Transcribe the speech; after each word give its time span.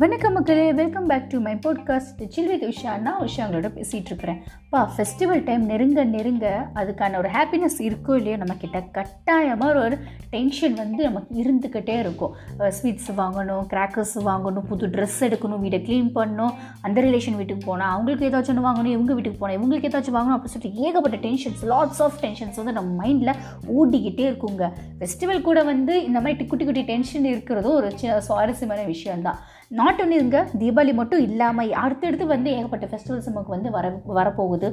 வணக்கம் 0.00 0.32
மக்களே 0.32 0.72
welcome 0.72 1.06
back 1.06 1.28
to 1.28 1.38
my 1.40 1.54
podcast 1.54 2.28
chill 2.28 2.46
with 2.46 2.62
Usha 2.62 2.98
நான் 2.98 3.20
உஷாங்களோட 3.20 3.68
பேசிகிட்டு 3.74 4.08
இருக்கிறேன். 4.10 4.42
பா 4.70 4.92
ஃபெஸ்டிவல் 4.96 5.44
டைம் 5.44 5.64
நெருங்க 5.64 6.04
நெருங்க 6.04 6.68
அதுக்கான 6.74 7.18
ஒரு 7.18 7.28
ஹாப்பினஸ் 7.28 7.76
இருக்கோ 7.78 8.16
இல்லையோ 8.16 8.36
நம்மக்கிட்ட 8.36 8.90
கட்டாயமாக 8.90 9.84
ஒரு 9.84 9.98
டென்ஷன் 10.30 10.72
வந்து 10.72 11.02
நமக்கு 11.02 11.34
இருந்துக்கிட்டே 11.42 11.98
இருக்கும். 11.98 12.34
ஸ்வீட்ஸ் 12.58 13.10
வாங்கணும் 13.16 13.66
கிராக்கர்ஸ் 13.72 14.14
வாங்கணும் 14.14 14.66
புது 14.68 14.86
ட்ரெஸ் 14.86 15.20
எடுக்கணும் 15.20 15.60
வீடை 15.66 15.80
க்ளீன் 15.88 16.10
பண்ணணும் 16.14 16.54
அந்த 16.80 17.00
ரிலேஷன் 17.00 17.36
வீட்டுக்கு 17.36 17.66
போனால் 17.66 17.90
அவங்களுக்கு 17.90 18.28
ஏதாச்சும் 18.28 18.56
ஒன்று 18.56 18.68
வாங்கணும் 18.68 18.94
இவங்க 18.96 19.14
வீட்டுக்கு 19.14 19.38
போனால் 19.38 19.58
இவங்களுக்கு 19.58 19.88
ஏதாச்சும் 19.90 20.18
வாங்கணும் 20.18 20.36
அப்படின்னு 20.38 20.56
சொல்லிட்டு 20.56 20.80
ஏகப்பட்ட 20.80 21.16
டென்ஷன்ஸ் 21.16 21.62
லாட்ஸ் 21.62 22.02
ஆஃப் 22.02 22.18
டென்ஷன்ஸ் 22.20 22.56
வந்து 22.56 22.72
நம்ம 22.72 23.04
மைண்டில் 23.04 23.36
ஓடிக்கிட்டே 23.76 24.26
இருக்குங்க. 24.32 24.72
ஃபெஸ்டிவல் 24.98 25.40
கூட 25.40 25.62
வந்து 25.62 26.04
இந்த 26.04 26.20
மாதிரி 26.20 26.46
குட்டி 26.46 26.64
குட்டி 26.64 26.82
டென்ஷன் 26.82 27.30
இருக்கிறதும் 27.32 27.78
ஒரு 27.80 27.98
சின்ன 27.98 28.20
சுவாரஸ்யமான 28.20 28.82
விஷயம்தான். 28.82 29.40
நாட் 29.78 30.00
ஒன்லி 30.02 30.16
இங்கே 30.22 30.40
தீபாவளி 30.60 30.92
மட்டும் 31.00 31.20
இல்லாமல் 31.26 31.72
அடுத்தடுத்து 31.80 32.24
வந்து 32.32 32.48
ஏகப்பட்ட 32.54 32.86
ஃபெஸ்டிவல்ஸ் 32.90 33.28
நமக்கு 33.30 33.52
வந்து 33.54 33.68
வர 33.74 33.90
வரப்போகுது. 34.16 34.68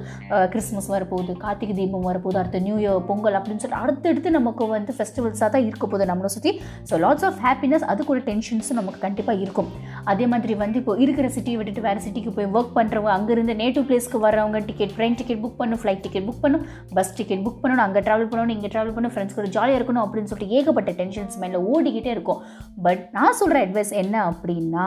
கிறிஸ்மஸ் 0.53 0.87
வரப்போகுது 0.93 1.33
கார்த்திகை 1.43 1.73
தீபம் 1.79 2.07
வரப்போகுது 2.09 2.39
அடுத்த 2.41 2.59
நியூ 2.67 2.77
இயர் 2.83 3.03
பொங்கல் 3.09 3.35
அப்படின்னு 3.39 3.61
சொல்லிட்டு 3.63 3.81
அடுத்தடுத்து 3.83 4.29
நமக்கு 4.37 4.67
வந்து 4.71 4.93
ஃபெஸ்டிவல்ஸாக 4.99 5.49
தான் 5.55 5.65
இருக்க 5.67 5.83
போகுது 5.91 6.07
நம்மளை 6.11 6.31
சுற்றி 6.35 6.53
ஸோ 6.91 6.99
லாட்ஸ் 7.03 7.25
ஆஃப் 7.29 7.37
ஹாப்பினஸ் 7.45 7.85
அதுக்கு 7.93 8.13
ஒரு 8.15 8.23
டென்ஷன்ஸும் 8.29 8.79
நமக்கு 8.81 9.01
கண்டிப்பாக 9.05 9.43
இருக்கும். 9.43 9.69
அதே 10.13 10.27
மாதிரி 10.33 10.55
வந்து 10.63 10.81
இப்போ 10.81 10.95
இருக்கிற 11.05 11.29
சிட்டியை 11.37 11.59
விட்டுட்டு 11.61 11.85
வேறு 11.87 12.03
சிட்டிக்கு 12.07 12.33
போய் 12.39 12.49
ஒர்க் 12.55 12.73
பண்ணுறவங்க 12.79 13.13
அங்கேருந்து 13.17 13.57
நேட்டிவ் 13.61 13.85
பிளேஸ்க்கு 13.91 14.23
வரவங்க 14.25 14.63
டிக்கெட் 14.71 14.95
ட்ரெயின் 14.97 15.19
டிக்கெட் 15.21 15.41
புக் 15.45 15.57
பண்ணணும் 15.61 15.83
ஃப்ளைட் 15.83 16.03
டிக்கெட் 16.07 16.27
புக் 16.31 16.41
பண்ணணும் 16.47 16.65
பஸ் 16.99 17.13
டிக்கெட் 17.19 17.45
புக் 17.47 17.61
பண்ணணும் 17.65 17.85
அங்கே 17.87 18.03
ட்ராவல் 18.09 18.31
பண்ணணும் 18.33 18.55
இங்கே 18.57 18.71
ட்ராவல் 18.75 18.93
பண்ணணும் 18.97 19.15
ஃப்ரெண்ட்ஸ் 19.17 19.39
கூட 19.39 19.47
ஜாலியாக 19.59 19.79
இருக்கணும் 19.81 20.03
அப்படின்னு 20.05 20.31
சொல்லிட்டு 20.33 20.57
ஏகப்பட்ட 20.61 20.97
டென்ஷன்ஸ் 21.03 21.39
மேலே 21.45 21.63
ஓடிக்கிட்டே 21.75 22.13
இருக்கும். 22.17 22.41
பட் 22.87 23.05
நான் 23.19 23.39
சொல்கிற 23.43 23.65
அட்வைஸ் 23.67 23.95
என்ன 24.03 24.17
அப்படின்னா 24.31 24.83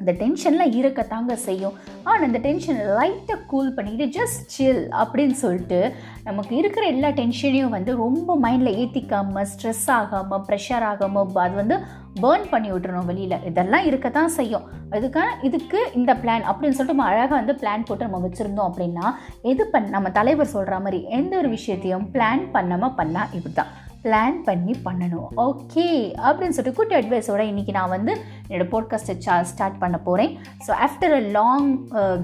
இந்த 0.00 0.12
டென்ஷன்லாம் 0.20 0.74
இருக்கத்தாங்க 0.80 1.32
செய்யும். 1.46 1.76
ஆனால் 2.08 2.26
இந்த 2.26 2.40
டென்ஷன் 2.44 2.80
லைட்டாக 2.98 3.38
கூல் 3.52 3.72
பண்ணிக்கிட்டு 3.76 4.14
ஜஸ்ட் 4.16 4.42
சில் 4.56 4.82
அப்படின்னு 5.00 5.36
சொல்லிட்டு 5.40 5.80
நமக்கு 6.28 6.52
இருக்கிற 6.60 6.84
எல்லா 6.92 7.08
டென்ஷனையும் 7.20 7.74
வந்து 7.76 7.94
ரொம்ப 8.02 8.36
மைண்டில் 8.44 8.76
ஏற்றிக்காமல் 8.82 9.48
ஸ்ட்ரெஸ் 9.52 9.88
ஆகாமல் 9.96 10.44
ப்ரெஷர் 10.48 10.86
ஆகாமல் 10.90 11.40
அது 11.46 11.56
வந்து 11.62 11.78
பேர்ன் 12.22 12.46
பண்ணி 12.52 12.70
விட்டுறணும் 12.72 13.10
வெளியில். 13.10 13.36
இதெல்லாம் 13.50 13.88
இருக்க 13.88 14.08
தான் 14.18 14.32
செய்யும். 14.38 14.68
அதுக்கான 14.94 15.34
இதுக்கு 15.48 15.80
இந்த 16.00 16.14
பிளான் 16.22 16.46
அப்படின்னு 16.52 16.76
சொல்லிட்டு 16.76 16.96
நம்ம 16.96 17.10
அழகாக 17.10 17.36
வந்து 17.40 17.58
பிளான் 17.62 17.86
போட்டு 17.88 18.08
நம்ம 18.08 18.22
வச்சுருந்தோம் 18.26 18.70
அப்படின்னா 18.70 19.08
எது 19.52 19.66
பண்ண 19.74 19.94
நம்ம 19.96 20.10
தலைவர் 20.20 20.54
சொல்கிற 20.56 20.80
மாதிரி 20.86 21.00
எந்த 21.18 21.34
ஒரு 21.42 21.50
விஷயத்தையும் 21.58 22.08
பிளான் 22.16 22.46
பண்ணாமல் 22.56 22.96
பண்ணால் 23.00 23.30
இப்படி 23.38 23.54
தான் 23.60 23.72
பிளான் 24.04 24.36
பண்ணி 24.48 24.72
பண்ணணும். 24.84 25.30
ஓகே 25.46 25.86
அப்படின்னு 26.26 26.56
சொல்லிட்டு 26.56 26.78
குட் 26.78 26.94
அட்வைஸோட 26.98 27.42
இன்றைக்கி 27.50 27.72
நான் 27.76 27.92
வந்து 27.94 28.12
என்னோடய 28.48 28.68
போட்காஸ்ட்டை 28.74 29.14
சா 29.24 29.34
ஸ்டார்ட் 29.50 29.78
பண்ண 29.80 29.96
போகிறேன் 30.06 30.30
so 30.66 30.70
after 30.86 31.14
a 31.16 31.20
long 31.36 31.68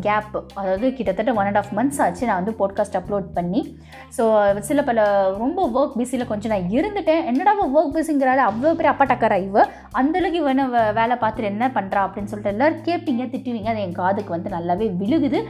gap 0.07 0.37
அதாவது 0.61 0.87
கிட்டத்தட்ட 0.99 1.35
ஒன் 1.41 1.49
அண்ட் 1.51 1.61
ஆஃப் 1.63 1.73
மந்த்ஸ் 1.79 2.01
ஆச்சு 2.05 2.29
நான் 2.29 2.41
வந்து 2.43 2.55
போட்காஸ்ட் 2.61 2.99
அப்லோட் 3.01 3.29
பண்ணி. 3.39 3.63
ஸோ 4.17 4.25
சில 4.69 4.83
பல 4.91 5.07
ரொம்ப 5.43 5.67
ஒர்க் 5.79 5.99
பிஸியில் 6.01 6.31
கொஞ்சம் 6.33 6.55
நான் 6.55 6.71
இருந்துட்டேன். 6.77 7.25
என்னடா 7.33 7.55
ஒர்க் 7.79 7.95
பிஸிங்கிறால 7.99 8.45
அவ்வளோ 8.51 8.75
பெரிய 8.81 8.93
அப்பா 8.95 9.07
டக்கரா 9.13 9.39
இவ? 9.49 9.67
அந்தளவுக்கு 10.03 10.41
இவ 10.45 10.53
வேலை 11.01 11.17
பார்த்துட்டு 11.25 11.53
என்ன 11.55 11.69
பண்ணுறா 11.79 12.03
அப்படின்னு 12.07 12.31
சொல்லிட்டு 12.33 12.55
எல்லோரும் 12.55 12.85
கேட்பீங்க 12.89 13.27
திட்டுவீங்க. 13.35 13.71
அது 13.75 13.85
என் 13.87 13.99
காதுக்கு 14.03 14.37
வந்து 14.37 14.55
நல்லாவே 14.57 14.89
விழுகுது. 15.03 15.41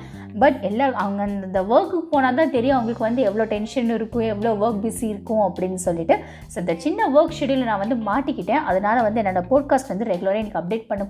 பட் 0.43 0.57
எல்லா 0.69 0.87
அவங்க 1.03 1.23
அந்த 1.47 1.61
ஒர்க்குக்கு 1.75 2.07
போனால் 2.13 2.39
தான் 2.41 2.53
தெரியும் 2.55 2.77
அவங்களுக்கு 2.77 3.05
வந்து 3.07 3.23
எவ்வளோ 3.29 3.45
டென்ஷன் 3.53 3.91
இருக்கும் 3.97 4.27
எவ்வளோ 4.33 4.53
ஒர்க் 4.65 4.81
பிஸி 4.85 5.07
இருக்கும் 5.13 5.43
அப்படின்னு 5.47 5.81
சொல்லிட்டு. 5.87 6.15
ஸோ 6.53 6.57
இந்த 6.63 6.75
சின்ன 6.85 7.09
ஒர்க் 7.17 7.37
ஷெடியூல் 7.39 7.63
நான் 7.71 7.83
வந்து 7.85 7.99
மாட்டிக்கிட்டேன். 8.09 8.65
அதனால் 8.71 9.03
வந்து 9.07 9.21
என்னோட 9.23 9.43
போட்காஸ்ட் 9.53 9.93
வந்து 9.93 10.09
ரெகுலராக 10.13 10.43
எனக்கு 10.43 10.61
அப்டேட் 10.63 10.89
பண்ண 10.91 11.07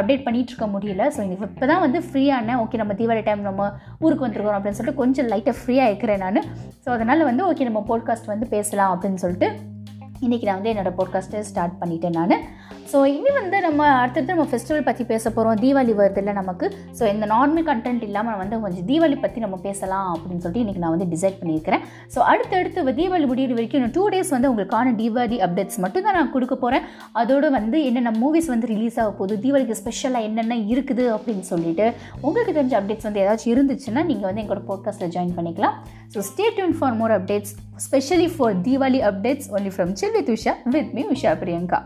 அப்டேட் 0.00 0.24
பண்ணிட்டு 0.26 0.52
இருக்க 0.52 0.68
முடியல. 0.74 1.06
ஸோ 1.16 1.20
எனக்கு 1.26 1.48
இப்போ 1.50 1.68
தான் 1.72 1.84
வந்து 1.86 2.00
ஃப்ரீயானேன் 2.08 2.60
ஓகே 2.64 2.80
நம்ம 2.82 2.96
தீபாவளி 3.00 3.24
டைம் 3.28 3.48
நம்ம 3.50 3.68
ஊருக்கு 4.04 4.26
வந்துருக்கோம் 4.26 4.58
அப்படின்னு 4.58 4.78
சொல்லிட்டு 4.80 5.02
கொஞ்சம் 5.02 5.30
லைட்டாக 5.34 5.56
ஃப்ரீயாக 5.60 5.90
இருக்கிறேன் 5.92 6.24
நான். 6.26 6.42
ஸோ 6.84 6.90
அதனால் 6.96 7.28
வந்து 7.30 7.44
ஓகே 7.50 7.68
நம்ம 7.70 7.82
போட்காஸ்ட் 7.92 8.32
வந்து 8.34 8.48
பேசலாம் 8.56 8.94
அப்படின்னு 8.94 9.22
சொல்லிட்டு 9.24 9.50
இன்றைக்கி 10.26 10.46
நான் 10.48 10.58
வந்து 10.60 10.72
என்னோடய 10.72 10.96
போட்காஸ்ட்டை 11.00 11.40
ஸ்டார்ட் 11.50 11.80
பண்ணிட்டேன் 11.80 12.18
நான். 12.20 12.36
ஸோ 12.94 13.00
இனி 13.12 13.30
வந்து 13.38 13.58
நம்ம 13.64 13.86
அடுத்தடுத்து 14.00 14.34
நம்ம 14.34 14.44
ஃபெஸ்டிவல் 14.50 14.84
பற்றி 14.88 15.04
பேச 15.08 15.22
போகிறோம் 15.36 15.56
தீபாவளி 15.62 15.94
வருது 16.00 16.20
இல்லை 16.22 16.32
நமக்கு. 16.38 16.66
ஸோ 16.98 17.04
இந்த 17.12 17.24
நார்மல் 17.32 17.64
கண்டென்ட் 17.68 18.04
இல்லாமல் 18.08 18.32
நான் 18.32 18.40
வந்து 18.42 18.58
கொஞ்சம் 18.64 18.86
தீபாவளி 18.90 19.16
பற்றி 19.24 19.40
நம்ம 19.44 19.56
பேசலாம் 19.64 20.10
அப்படின்னு 20.12 20.42
சொல்லிட்டு 20.44 20.62
இன்றைக்கி 20.64 20.82
நான் 20.84 20.94
வந்து 20.94 21.08
டிசைட் 21.14 21.36
பண்ணியிருக்கிறேன். 21.40 21.82
ஸோ 22.14 22.18
அடுத்தடுத்து 22.32 22.94
தீபாவளி 23.00 23.26
முடியிற 23.30 23.54
வரைக்கும் 23.58 23.80
இன்னும் 23.80 23.94
டூ 23.96 24.04
டேஸ் 24.14 24.30
வந்து 24.34 24.50
உங்களுக்கான 24.50 24.92
தீபாவளி 25.00 25.38
அப்டேட்ஸ் 25.46 25.80
மட்டும் 25.84 26.06
தான் 26.08 26.16
நான் 26.18 26.30
கொடுக்க 26.36 26.56
போகிறேன் 26.62 26.86
அதோடு 27.22 27.50
வந்து 27.56 27.80
என்னென்ன 27.88 28.12
மூவிஸ் 28.20 28.50
வந்து 28.54 28.70
ரிலீஸ் 28.74 29.00
ஆக 29.04 29.12
போகுது 29.22 29.40
தீபாவளிக்கு 29.46 29.78
ஸ்பெஷலாக 29.80 30.28
என்னென்ன 30.28 30.60
இருக்குது 30.74 31.06
அப்படின்னு 31.16 31.44
சொல்லிட்டு 31.50 31.88
உங்களுக்கு 32.26 32.54
தெரிஞ்ச 32.58 32.76
அப்டேட்ஸ் 32.80 33.08
வந்து 33.08 33.22
ஏதாச்சும் 33.24 33.52
இருந்துச்சுன்னா 33.54 34.04
நீங்கள் 34.12 34.28
வந்து 34.30 34.44
எங்களோட 34.44 34.64
போட்காஸ்ட்டில் 34.70 35.12
ஜாயின் 35.16 35.36
பண்ணிக்கலாம். 35.40 35.76
So 36.14 36.26
stay 36.30 36.48
tuned 36.58 36.78
for 36.78 36.96
more 37.02 37.16
updates 37.18 37.54
specially 37.88 38.30
for 38.36 38.56
Deepavali 38.68 39.02
updates 39.10 39.50
only 39.56 39.74
from 39.76 39.92
chill 40.02 40.16
with 40.18 40.32
Usha 40.36 40.54
with 40.76 40.94
me 40.98 41.04
Usha 41.16 41.34
Priyanka. 41.42 41.80